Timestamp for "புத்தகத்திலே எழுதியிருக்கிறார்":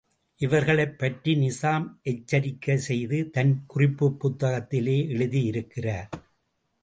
4.19-6.09